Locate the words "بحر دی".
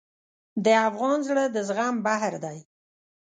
2.05-2.57